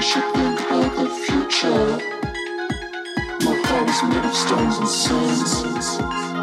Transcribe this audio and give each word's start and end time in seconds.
We 0.00 0.06
should 0.06 0.24
think 0.32 0.58
about 0.60 0.96
the 0.96 1.10
future. 1.10 1.98
My 3.44 3.54
heart 3.66 3.90
is 3.90 4.02
made 4.02 4.24
of 4.24 4.34
stones 4.34 4.78
and 4.78 4.88
sands. 4.88 6.39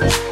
Bye. 0.00 0.27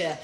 I'll 0.00 0.18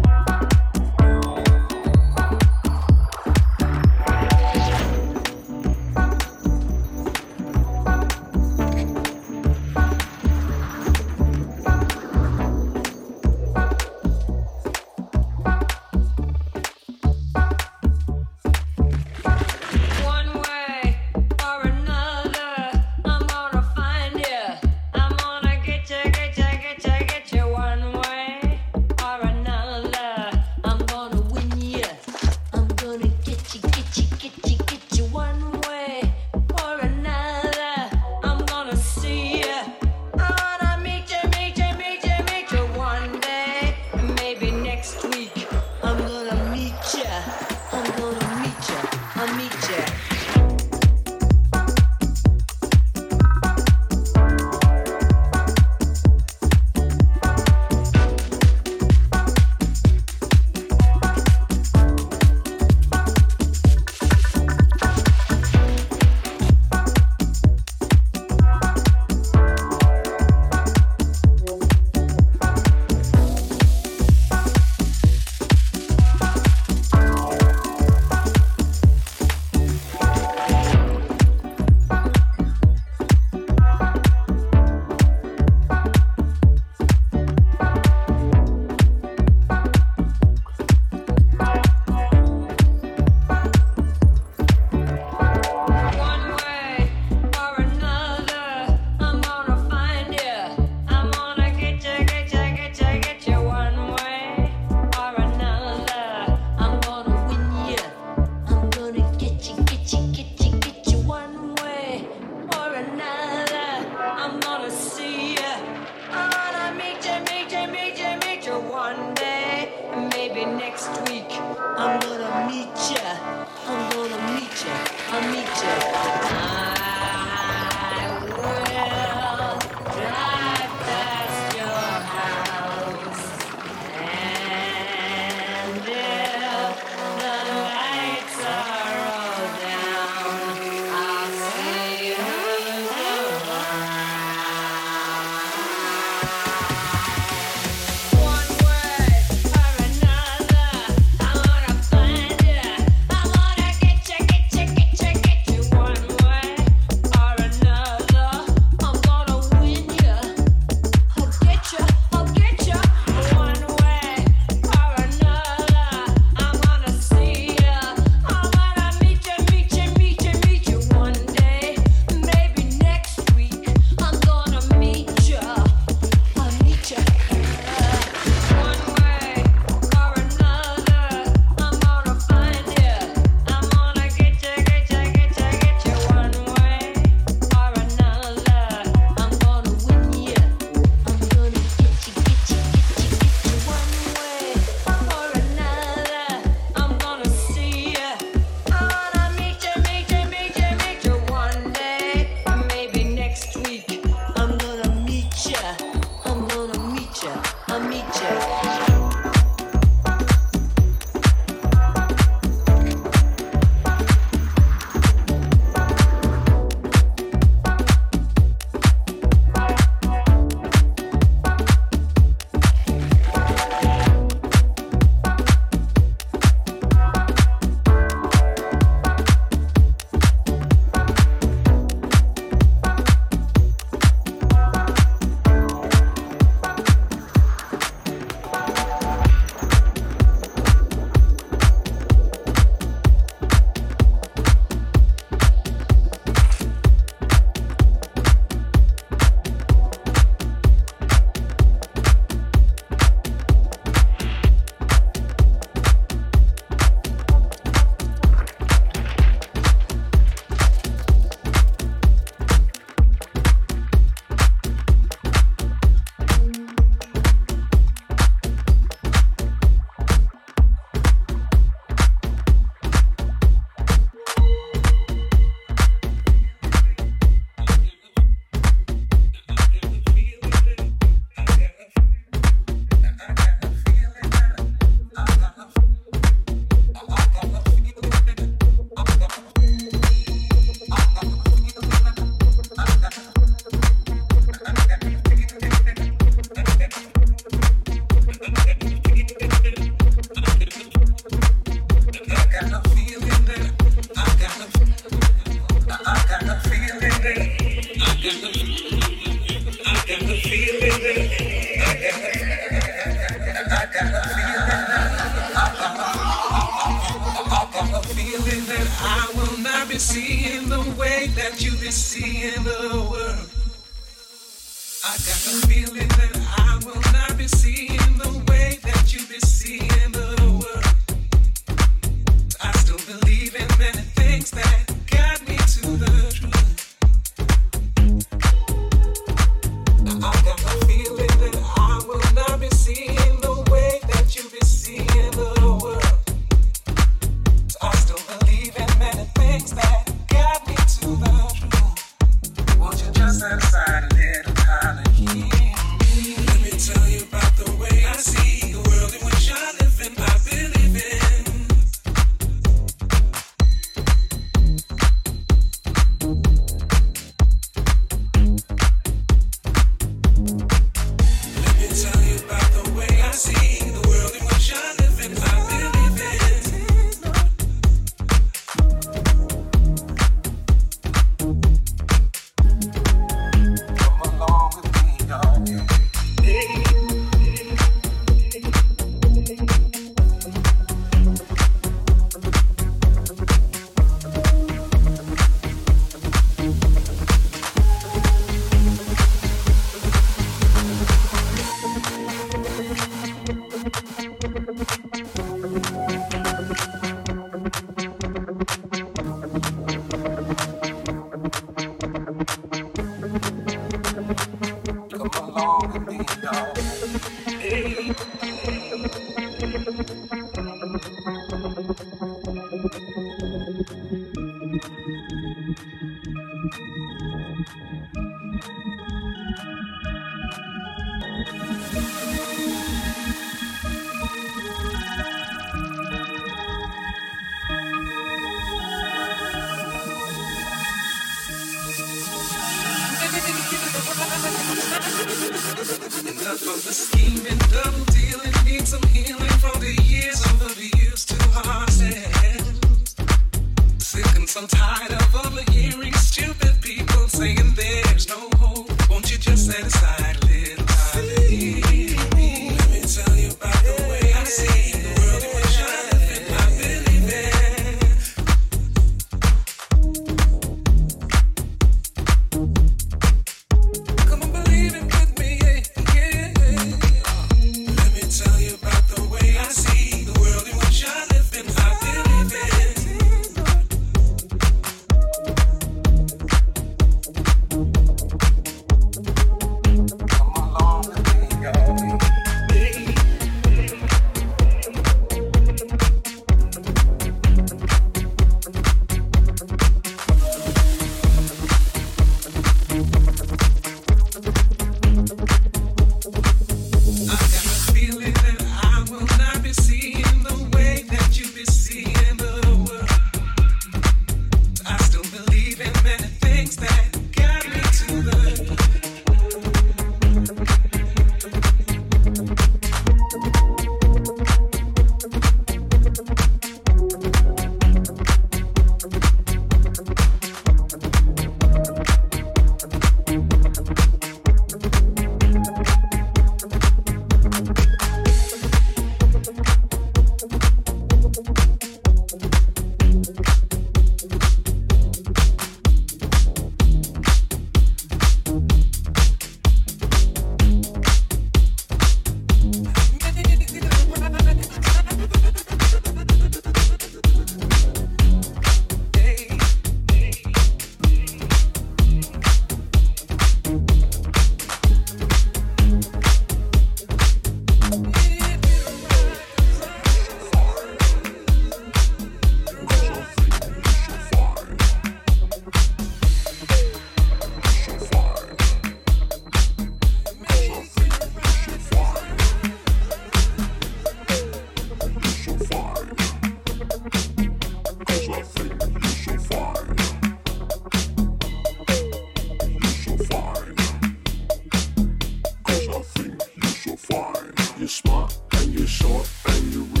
And 599.45 599.73
you're 599.73 600.00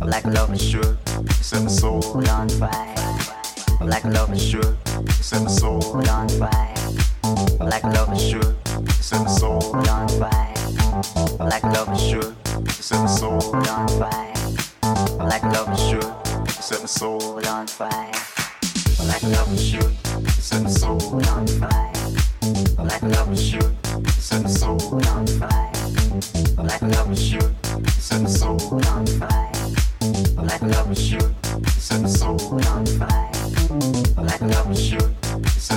Like 0.00 0.24
a 0.24 0.30
loaf 0.30 0.50
of 0.50 0.60
sugar, 0.60 0.96
set 1.40 1.62
my 1.62 1.68
soul 1.68 2.02
on 2.28 2.48
fire. 2.48 2.94
Like 3.80 4.04
a 4.04 4.08
loaf 4.08 4.30
of 4.30 4.40
set 5.24 5.42
my 5.42 5.48
soul 5.48 6.08
on 6.10 6.28
fire. 6.28 6.74
Like 7.60 7.84
a 7.84 7.88
loaf 7.88 8.08
of 8.08 8.18
set 9.00 9.20
my 9.20 9.28
soul 9.28 9.62
on 9.74 10.08
fire. 10.08 10.54
Like 11.38 11.62
a 11.62 11.68
loaf 11.68 11.88
of 11.88 12.00
set 12.72 12.98
my 12.98 13.06
soul 13.06 13.56
on 13.68 13.88
fire. 13.88 14.32
Like 15.18 15.42
a 15.42 15.46
loaf 15.46 15.68
of 15.68 15.78
set 16.62 16.80
my 16.80 16.86
soul 16.86 17.38
on 17.38 17.66
fire. 17.68 18.12
Like 18.98 19.22
a 19.22 19.26
loaf 19.26 19.52
of 19.52 19.68
set 20.40 20.62
my 20.62 20.70
soul 20.70 21.26
on 21.28 21.46
fire. 21.46 21.92
Like. 22.78 23.02
Like 26.58 26.82
a 26.82 26.86
loaf 26.86 27.08
of 27.08 27.18
set 27.92 28.22
my 28.22 28.28
soul 28.28 28.86
on 28.88 29.06
fire. 29.06 29.49
Like 30.36 30.62
love 30.62 30.98
should, 30.98 31.34
some 31.68 32.08
soul 32.08 32.40
on 32.68 32.86
fire. 32.86 33.30
Like 34.16 34.40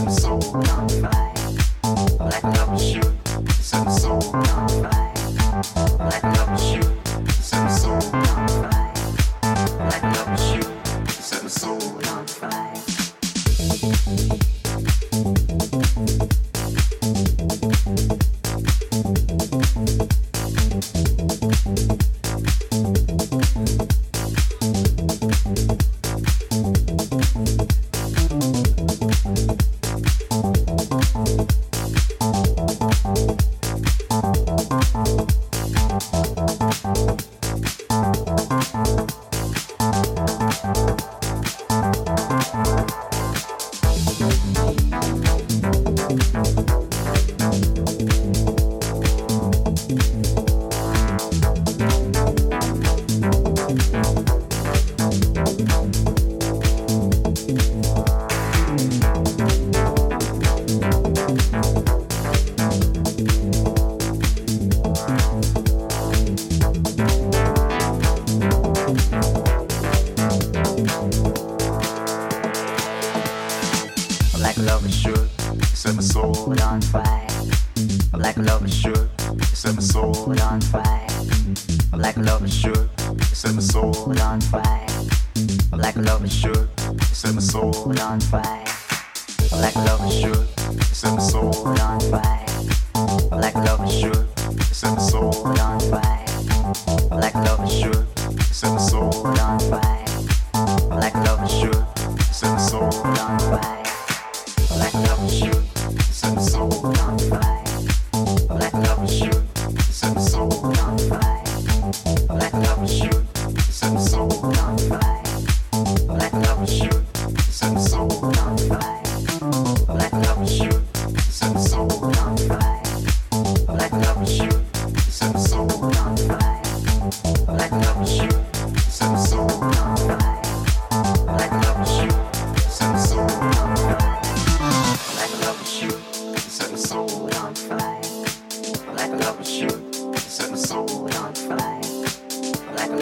soul 0.10 0.42
on 0.56 0.90
fire. 0.90 1.34
Like 2.20 2.44
love 2.44 2.82
should, 2.82 3.14
soul 3.90 4.36
on 4.36 4.68
fire. 4.68 5.14
Like. 6.00 6.93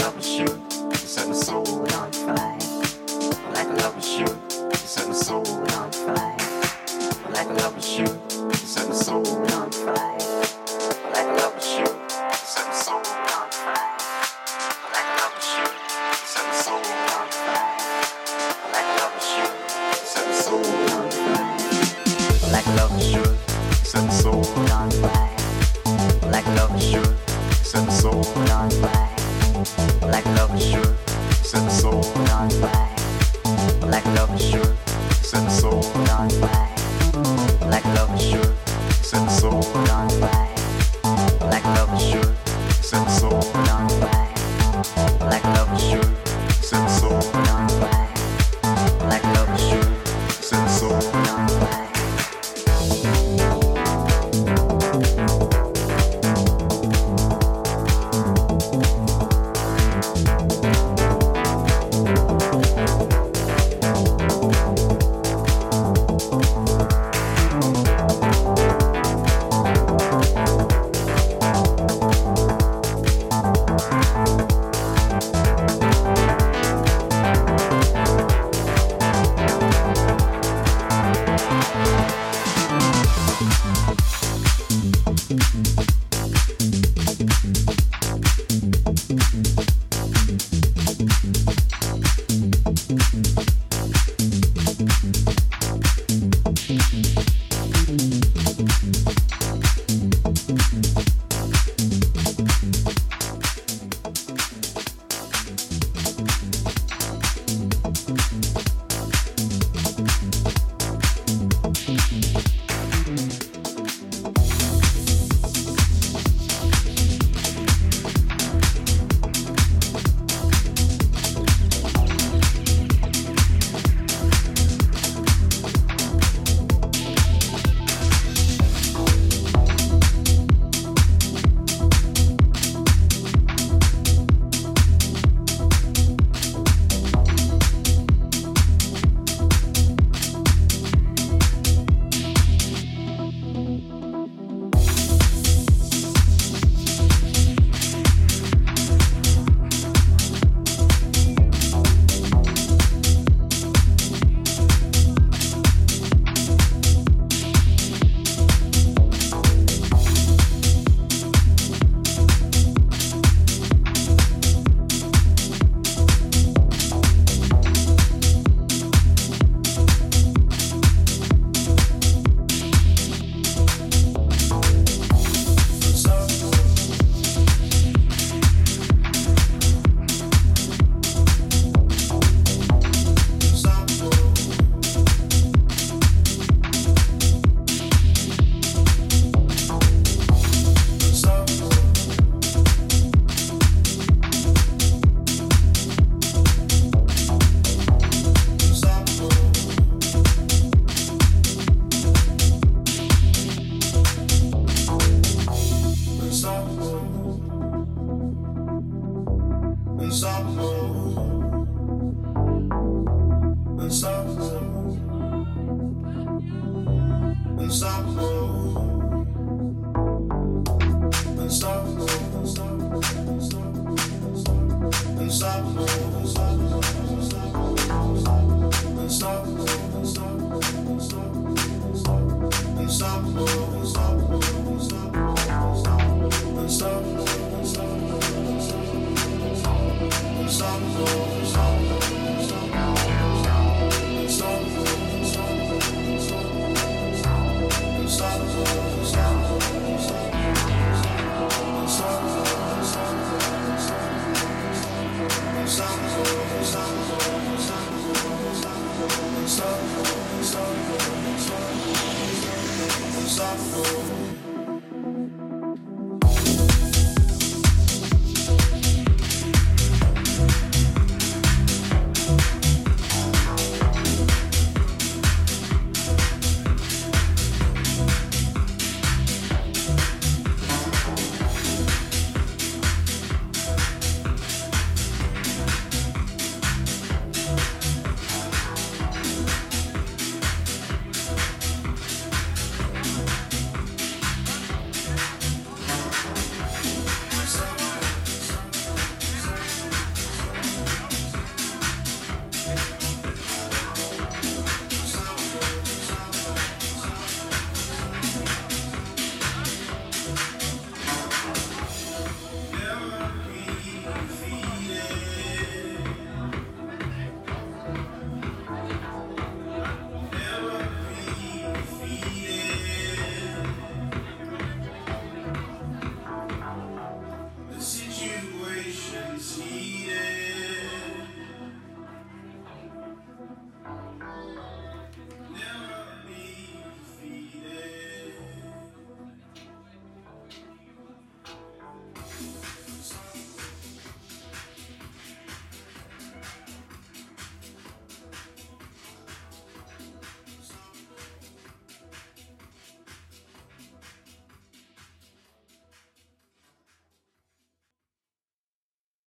up 0.02 0.18
a 0.18 0.24
shoot. 0.24 0.71